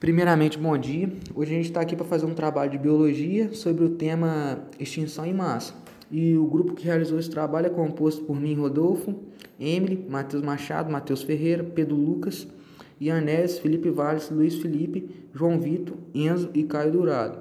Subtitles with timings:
[0.00, 1.10] Primeiramente, bom dia.
[1.34, 5.26] Hoje a gente está aqui para fazer um trabalho de biologia sobre o tema extinção
[5.26, 5.74] em massa.
[6.08, 9.12] E o grupo que realizou esse trabalho é composto por mim, Rodolfo,
[9.58, 12.46] Emily, Matheus Machado, Matheus Ferreira, Pedro Lucas,
[13.00, 17.40] Ianés, Felipe Valles, Luiz Felipe, João Vitor, Enzo e Caio Dourado.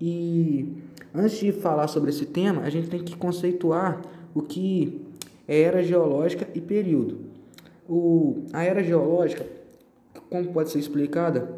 [0.00, 0.66] E
[1.14, 4.00] antes de falar sobre esse tema, a gente tem que conceituar
[4.34, 5.02] o que
[5.46, 7.18] é era geológica e período.
[7.86, 9.44] O, a era geológica,
[10.30, 11.57] como pode ser explicada,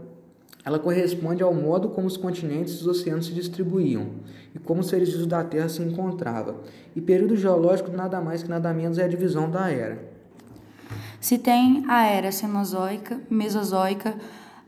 [0.64, 4.08] ela corresponde ao modo como os continentes e os oceanos se distribuíam
[4.54, 6.56] e como os seres vivos da Terra se encontravam.
[6.94, 9.98] E período geológico nada mais que nada menos é a divisão da era.
[11.20, 14.14] Se tem a era cenozoica, mesozoica,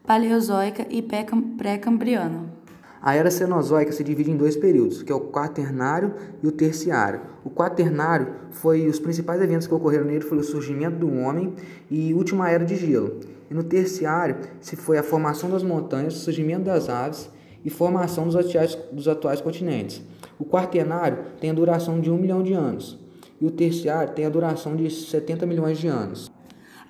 [0.07, 2.63] paleozoica e pré-cambriana.
[3.01, 7.21] A era cenozoica se divide em dois períodos, que é o quaternário e o terciário.
[7.45, 11.53] O quaternário foi os principais eventos que ocorreram nele foi o surgimento do homem
[11.91, 13.19] e última era de gelo.
[13.53, 17.29] E no terciário se foi a formação das montanhas, o surgimento das aves
[17.63, 20.03] e formação dos atuais, dos atuais continentes.
[20.39, 22.99] O quaternário tem a duração de um milhão de anos
[23.39, 26.31] e o terciário tem a duração de 70 milhões de anos.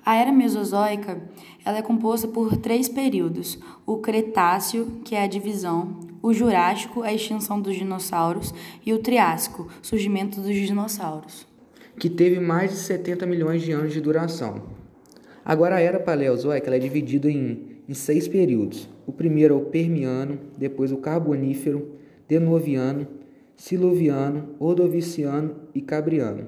[0.05, 1.21] A era mesozoica
[1.65, 7.11] ela é composta por três períodos: o Cretáceo, que é a divisão, o Jurássico, a
[7.11, 8.53] extinção dos dinossauros,
[8.85, 11.45] e o Triássico, surgimento dos dinossauros.
[11.99, 14.72] Que teve mais de 70 milhões de anos de duração.
[15.45, 18.89] Agora, a era paleozoica é dividida em, em seis períodos.
[19.05, 21.91] O primeiro é o Permiano, depois o Carbonífero,
[22.27, 23.07] Denoviano,
[23.55, 26.47] Siluviano, Ordoviciano e Cambriano.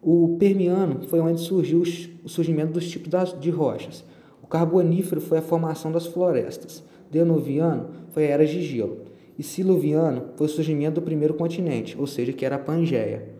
[0.00, 1.82] O Permiano foi onde surgiu
[2.22, 4.04] o surgimento dos tipos de rochas.
[4.42, 6.84] O Carbonífero foi a formação das florestas.
[7.10, 8.98] Denoviano foi a era de gelo.
[9.38, 13.33] E Siluviano foi o surgimento do primeiro continente, ou seja, que era a Pangeia.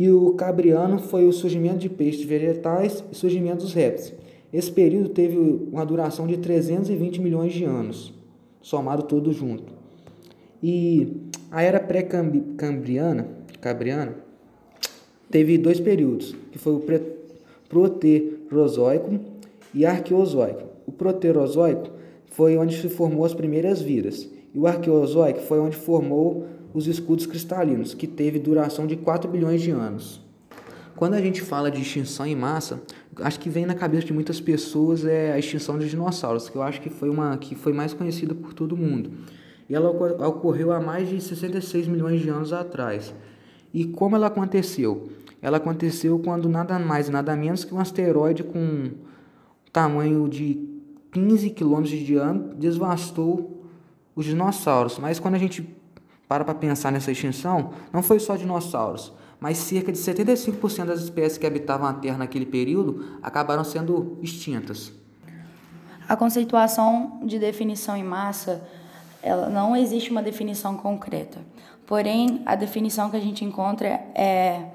[0.00, 4.14] E o Cambriano foi o surgimento de peixes vegetais e surgimento dos répteis.
[4.50, 8.10] Esse período teve uma duração de 320 milhões de anos,
[8.62, 9.74] somado todo junto.
[10.62, 11.18] E
[11.50, 13.28] a era pré-cambriana,
[13.60, 14.16] cambriana,
[15.30, 16.82] teve dois períodos, que foi o
[17.68, 19.20] Proterozoico
[19.74, 20.62] e Arqueozoico.
[20.86, 21.90] O Proterozoico
[22.24, 27.26] foi onde se formou as primeiras vidas, e o Arqueozoico foi onde formou os escudos
[27.26, 30.20] cristalinos, que teve duração de 4 bilhões de anos.
[30.96, 32.82] Quando a gente fala de extinção em massa,
[33.16, 36.62] acho que vem na cabeça de muitas pessoas é a extinção dos dinossauros, que eu
[36.62, 39.10] acho que foi uma que foi mais conhecida por todo mundo.
[39.68, 39.88] E ela
[40.26, 43.14] ocorreu há mais de 66 milhões de anos atrás.
[43.72, 45.08] E como ela aconteceu?
[45.40, 48.90] Ela aconteceu quando nada mais nada menos que um asteroide com
[49.72, 50.68] tamanho de
[51.12, 53.64] 15 km de diâmetro devastou
[54.14, 54.98] os dinossauros.
[54.98, 55.66] Mas quando a gente
[56.30, 61.36] para para pensar nessa extinção, não foi só dinossauros, mas cerca de 75% das espécies
[61.36, 64.92] que habitavam a Terra naquele período acabaram sendo extintas.
[66.08, 68.62] A conceituação de definição em massa,
[69.20, 71.40] ela não existe uma definição concreta.
[71.84, 74.66] Porém, a definição que a gente encontra é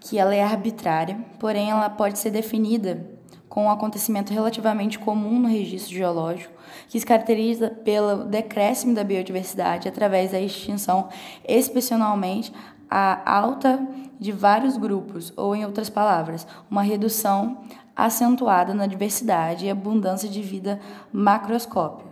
[0.00, 3.06] que ela é arbitrária, porém ela pode ser definida
[3.50, 6.54] com um acontecimento relativamente comum no registro geológico,
[6.88, 11.08] que se caracteriza pelo decréscimo da biodiversidade através da extinção,
[11.46, 12.52] especialmente
[12.88, 13.84] a alta
[14.20, 17.58] de vários grupos, ou em outras palavras, uma redução
[17.94, 20.80] acentuada na diversidade e abundância de vida
[21.12, 22.08] macroscópica.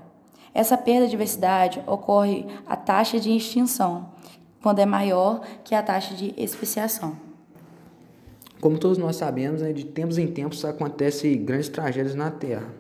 [0.53, 4.09] Essa perda de diversidade ocorre a taxa de extinção,
[4.60, 7.28] quando é maior que a taxa de especiação.
[8.60, 12.74] Como todos nós sabemos, né, de tempos em tempos acontecem grandes tragédias na Terra.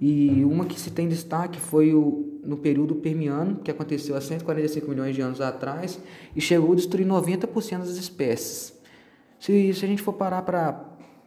[0.00, 4.88] E uma que se tem destaque foi o, no período Permiano, que aconteceu há 145
[4.90, 5.98] milhões de anos atrás
[6.34, 8.74] e chegou a destruir 90% das espécies.
[9.38, 10.84] Se, se a gente for parar para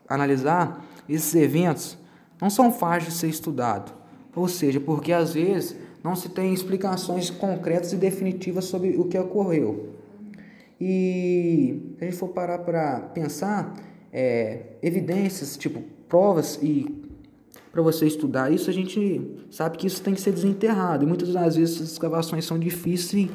[0.08, 1.98] analisar, esses eventos
[2.42, 3.94] não são fáceis de ser estudados.
[4.36, 9.18] Ou seja, porque às vezes não se tem explicações concretas e definitivas sobre o que
[9.18, 9.96] ocorreu.
[10.80, 13.74] E se a gente for parar para pensar,
[14.12, 17.04] é, evidências, tipo provas e
[17.72, 19.22] para você estudar isso, a gente
[19.52, 21.04] sabe que isso tem que ser desenterrado.
[21.04, 23.32] E muitas das vezes essas escavações são difíceis e,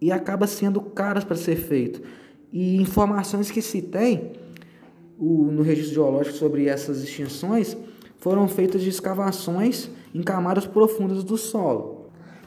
[0.00, 2.02] e acaba sendo caras para ser feito.
[2.52, 4.32] E informações que se tem
[5.16, 7.76] o, no registro geológico sobre essas extinções
[8.18, 11.95] foram feitas de escavações em camadas profundas do solo.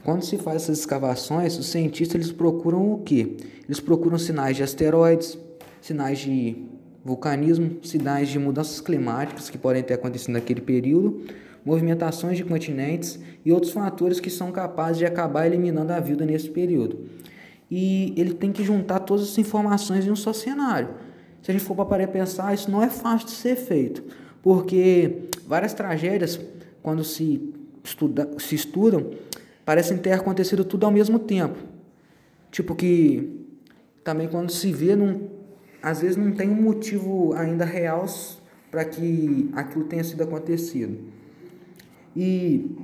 [0.04, 3.36] Quando se faz essas escavações, os cientistas eles procuram o quê?
[3.66, 5.38] Eles procuram sinais de asteroides,
[5.82, 6.56] sinais de
[7.04, 11.22] vulcanismo, sinais de mudanças climáticas que podem ter acontecido naquele período,
[11.66, 16.50] movimentações de continentes e outros fatores que são capazes de acabar eliminando a vida nesse
[16.50, 17.06] período.
[17.70, 20.90] E ele tem que juntar todas essas informações em um só cenário.
[21.42, 24.04] Se a gente for para pensar, isso não é fácil de ser feito,
[24.42, 26.40] porque várias tragédias,
[26.82, 27.54] quando se
[27.84, 29.12] estuda, se estudam
[29.70, 31.60] parecem ter acontecido tudo ao mesmo tempo.
[32.50, 33.46] Tipo que
[34.04, 35.30] também quando se vê, não,
[35.80, 38.04] às vezes não tem um motivo ainda real
[38.72, 40.98] para que aquilo tenha sido acontecido.
[42.16, 42.78] E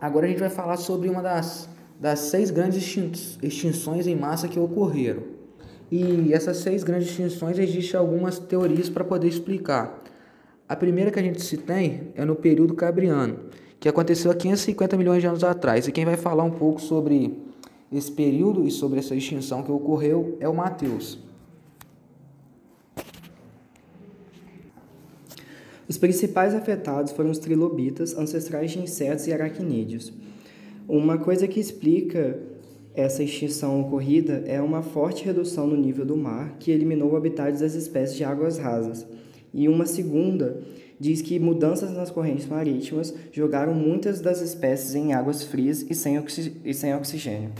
[0.00, 1.68] agora a gente vai falar sobre uma das,
[2.00, 2.96] das seis grandes
[3.42, 5.24] extinções em massa que ocorreram.
[5.92, 10.02] E essas seis grandes extinções existem algumas teorias para poder explicar.
[10.66, 13.40] A primeira que a gente se tem é no período Cambriano,
[13.84, 15.86] que aconteceu há 550 milhões de anos atrás.
[15.86, 17.36] E quem vai falar um pouco sobre
[17.92, 21.18] esse período e sobre essa extinção que ocorreu é o Mateus.
[25.86, 30.14] Os principais afetados foram os trilobitas, ancestrais de insetos e aracnídeos.
[30.88, 32.38] Uma coisa que explica
[32.94, 37.52] essa extinção ocorrida é uma forte redução no nível do mar, que eliminou o habitat
[37.58, 39.06] das espécies de águas rasas.
[39.52, 40.62] E uma segunda
[41.04, 46.18] diz que mudanças nas correntes marítimas jogaram muitas das espécies em águas frias e sem,
[46.18, 47.52] oxi e sem oxigênio.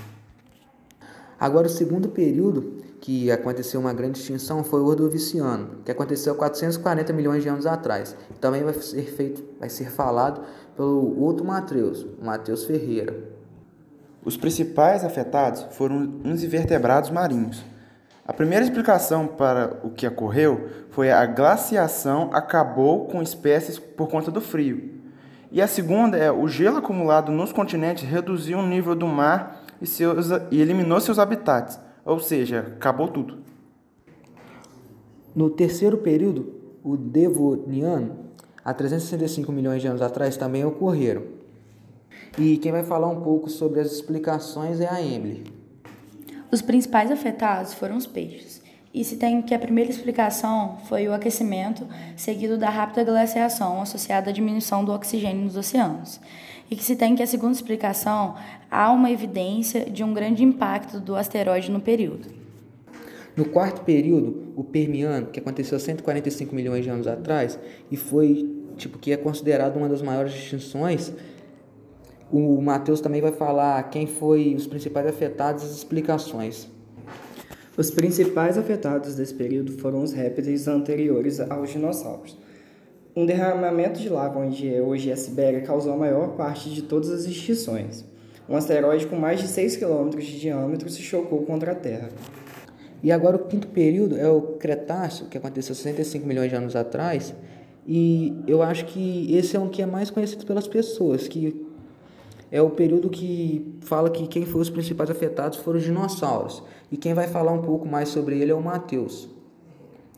[1.39, 6.37] Agora, o segundo período que aconteceu uma grande extinção foi o Ordoviciano, que aconteceu há
[6.37, 8.17] 440 milhões de anos atrás.
[8.41, 10.41] Também vai ser feito, vai ser falado
[10.75, 13.15] pelo outro Mateus, Mateus Ferreira.
[14.25, 17.63] Os principais afetados foram os invertebrados marinhos.
[18.27, 24.31] A primeira explicação para o que ocorreu foi a glaciação acabou com espécies por conta
[24.31, 24.95] do frio.
[25.53, 29.87] E a segunda é o gelo acumulado nos continentes reduziu o nível do mar e,
[29.87, 33.39] seus, e eliminou seus habitats, ou seja, acabou tudo.
[35.35, 38.31] No terceiro período, o Devoniano,
[38.65, 41.25] há 365 milhões de anos atrás, também ocorreram.
[42.39, 45.54] E quem vai falar um pouco sobre as explicações é a Emily.
[46.55, 48.63] Os principais afetados foram os peixes.
[48.95, 51.85] E se tem que a primeira explicação foi o aquecimento,
[52.17, 56.21] seguido da rápida glaciação associada à diminuição do oxigênio nos oceanos
[56.71, 58.37] e que se tem que a segunda explicação
[58.71, 62.29] há uma evidência de um grande impacto do asteroide no período.
[63.37, 67.59] No quarto período, o Permiano, que aconteceu 145 milhões de anos atrás
[67.91, 71.13] e foi tipo que é considerado uma das maiores extinções,
[72.31, 76.69] o Matheus também vai falar quem foi os principais afetados e as explicações.
[77.77, 82.37] Os principais afetados desse período foram os répteis anteriores aos dinossauros.
[83.17, 87.11] Um derramamento de lava onde é hoje a Sibéria causou a maior parte de todas
[87.11, 88.05] as extinções.
[88.49, 92.11] Um asteroide com mais de 6 km de diâmetro se chocou contra a Terra.
[93.03, 97.35] E agora o quinto período é o Cretáceo, que aconteceu 65 milhões de anos atrás.
[97.87, 101.65] E eu acho que esse é um que é mais conhecido pelas pessoas, que
[102.55, 106.63] é o período que fala que quem foi os principais afetados foram os dinossauros.
[106.89, 109.29] E quem vai falar um pouco mais sobre ele é o Matheus,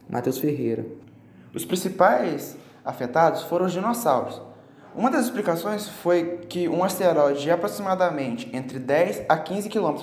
[0.07, 0.85] Matheus Ferreira.
[1.55, 2.55] Os principais
[2.85, 4.39] afetados foram os dinossauros.
[4.95, 9.95] Uma das explicações foi que um asteroide de aproximadamente entre 10 a 15 km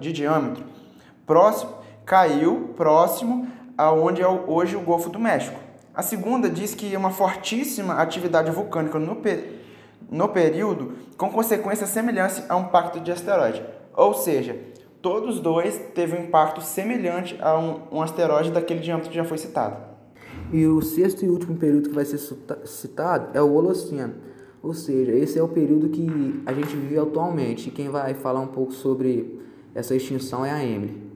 [0.00, 0.64] de diâmetro
[1.24, 1.74] próximo
[2.04, 3.46] caiu próximo
[3.76, 5.60] a onde é hoje o Golfo do México.
[5.94, 9.22] A segunda diz que uma fortíssima atividade vulcânica no,
[10.10, 13.62] no período, com consequências semelhantes a um impacto de asteroide.
[13.94, 14.58] Ou seja,
[15.02, 19.38] todos dois teve um impacto semelhante a um, um asteroide daquele diâmetro que já foi
[19.38, 19.76] citado.
[20.52, 22.18] E o sexto e último período que vai ser
[22.64, 24.14] citado é o Holoceno.
[24.62, 27.68] Ou seja, esse é o período que a gente vive atualmente.
[27.68, 29.40] E quem vai falar um pouco sobre
[29.74, 31.08] essa extinção é a Emily.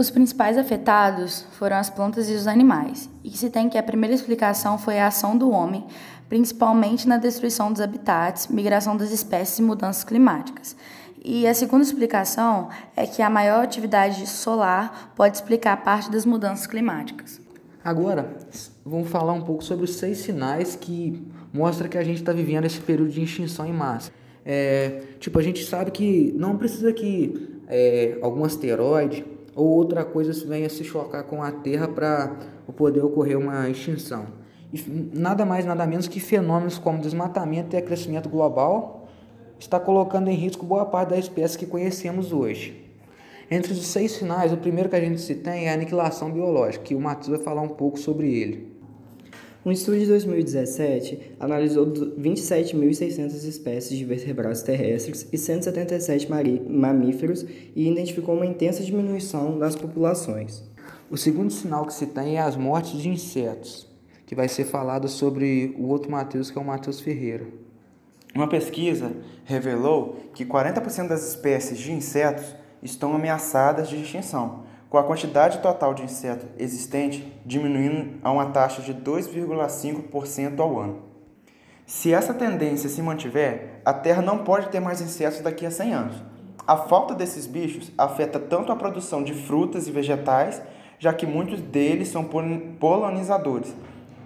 [0.00, 4.14] Os principais afetados foram as plantas e os animais, e se tem que a primeira
[4.14, 5.84] explicação foi a ação do homem,
[6.30, 10.76] principalmente na destruição dos habitats, migração das espécies e mudanças climáticas.
[11.22, 16.68] E a segunda explicação é que a maior atividade solar pode explicar parte das mudanças
[16.68, 17.40] climáticas.
[17.84, 18.36] Agora,
[18.86, 21.20] vamos falar um pouco sobre os seis sinais que
[21.52, 24.12] mostram que a gente está vivendo esse período de extinção em massa.
[24.46, 30.32] É, tipo, a gente sabe que não precisa que é, algum asteroide ou outra coisa
[30.46, 32.36] venha se chocar com a Terra para
[32.76, 34.39] poder ocorrer uma extinção.
[34.72, 34.82] E
[35.14, 39.08] nada mais, nada menos que fenômenos como desmatamento e acrescimento global
[39.58, 42.88] está colocando em risco boa parte da espécie que conhecemos hoje.
[43.50, 46.84] Entre os seis sinais, o primeiro que a gente se tem é a aniquilação biológica,
[46.84, 48.70] que o Matheus vai falar um pouco sobre ele.
[49.66, 57.44] Um estudo de 2017 analisou 27.600 espécies de vertebrados terrestres e 177 mamíferos
[57.76, 60.62] e identificou uma intensa diminuição das populações.
[61.10, 63.89] O segundo sinal que se tem é as mortes de insetos,
[64.30, 67.48] que vai ser falado sobre o outro Matheus, que é o Matheus Ferreira.
[68.32, 69.10] Uma pesquisa
[69.44, 75.94] revelou que 40% das espécies de insetos estão ameaçadas de extinção, com a quantidade total
[75.94, 81.02] de insetos existente diminuindo a uma taxa de 2,5% ao ano.
[81.84, 85.92] Se essa tendência se mantiver, a Terra não pode ter mais insetos daqui a 100
[85.92, 86.22] anos.
[86.64, 90.62] A falta desses bichos afeta tanto a produção de frutas e vegetais,
[91.00, 93.74] já que muitos deles são polinizadores,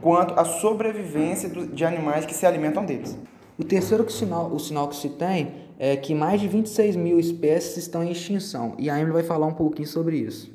[0.01, 3.17] quanto a sobrevivência de animais que se alimentam deles.
[3.59, 7.77] O terceiro sinal, o sinal que se tem é que mais de 26 mil espécies
[7.77, 10.53] estão em extinção, e a Emily vai falar um pouquinho sobre isso.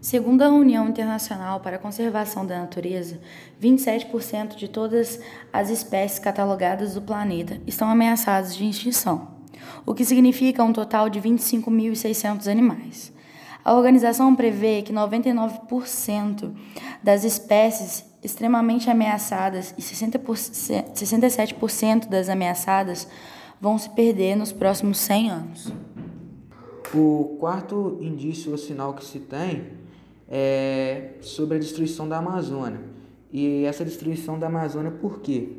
[0.00, 3.20] Segundo a União Internacional para a Conservação da Natureza,
[3.62, 5.20] 27% de todas
[5.52, 9.28] as espécies catalogadas do planeta estão ameaçadas de extinção,
[9.86, 13.12] o que significa um total de 25.600 animais.
[13.64, 16.52] A organização prevê que 99%
[17.00, 23.08] das espécies extremamente ameaçadas e 60%, 67% das ameaçadas
[23.60, 25.72] vão se perder nos próximos 100 anos.
[26.94, 29.66] O quarto indício ou sinal que se tem
[30.28, 32.80] é, sobre a destruição da Amazônia.
[33.32, 35.56] E essa destruição da Amazônia por quê?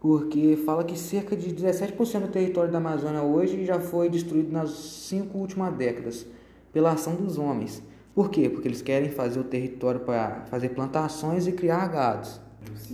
[0.00, 4.70] Porque fala que cerca de 17% do território da Amazônia hoje já foi destruído nas
[4.70, 6.26] cinco últimas décadas
[6.72, 7.82] pela ação dos homens.
[8.14, 8.48] Por quê?
[8.48, 12.40] Porque eles querem fazer o território para fazer plantações e criar gados.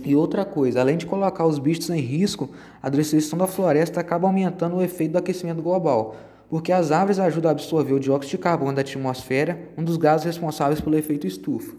[0.03, 2.49] E outra coisa, além de colocar os bichos em risco,
[2.81, 6.15] a destruição da floresta acaba aumentando o efeito do aquecimento global,
[6.49, 10.25] porque as árvores ajudam a absorver o dióxido de carbono da atmosfera, um dos gases
[10.25, 11.75] responsáveis pelo efeito estufa.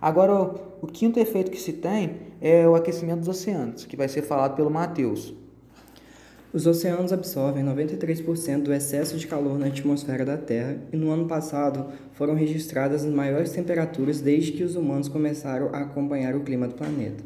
[0.00, 0.32] Agora,
[0.80, 4.54] o quinto efeito que se tem é o aquecimento dos oceanos, que vai ser falado
[4.54, 5.34] pelo Matheus.
[6.52, 11.26] Os oceanos absorvem 93% do excesso de calor na atmosfera da Terra e no ano
[11.26, 16.66] passado foram registradas as maiores temperaturas desde que os humanos começaram a acompanhar o clima
[16.66, 17.22] do planeta.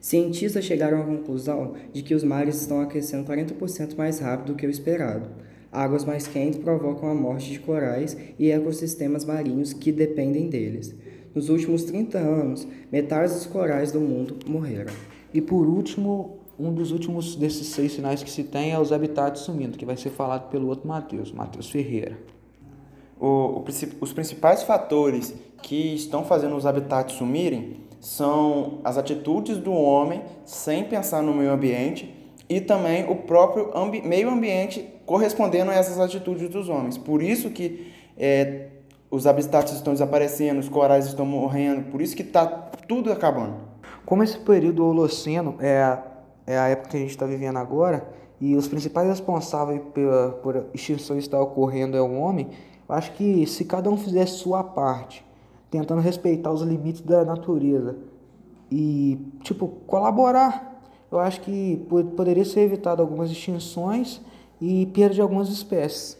[0.00, 4.66] Cientistas chegaram à conclusão de que os mares estão aquecendo 40% mais rápido do que
[4.66, 5.28] o esperado,
[5.70, 10.94] Águas mais quentes provocam a morte de corais e ecossistemas marinhos que dependem deles.
[11.34, 14.92] Nos últimos 30 anos, metade dos corais do mundo morreram.
[15.32, 19.42] E por último, um dos últimos desses seis sinais que se tem é os habitats
[19.42, 22.18] sumindo, que vai ser falado pelo outro Matheus, Matheus Ferreira.
[23.20, 23.64] O, o,
[24.00, 30.84] os principais fatores que estão fazendo os habitats sumirem são as atitudes do homem sem
[30.84, 32.14] pensar no meio ambiente
[32.48, 36.96] e também o próprio ambi meio ambiente correspondendo a essas atitudes dos homens.
[36.96, 38.68] Por isso que é,
[39.10, 43.56] os habitats estão desaparecendo, os corais estão morrendo, por isso que está tudo acabando.
[44.04, 45.98] Como esse período holoceno é
[46.48, 48.08] é a época que a gente está vivendo agora,
[48.40, 52.48] e os principais responsáveis pela, por extinção estar ocorrendo é o homem,
[52.88, 55.24] eu acho que se cada um fizesse sua parte,
[55.70, 57.96] tentando respeitar os limites da natureza
[58.70, 60.68] e, tipo, colaborar
[61.10, 61.78] eu acho que
[62.16, 64.20] poderia ser evitado algumas extinções
[64.60, 66.17] e perda de algumas espécies.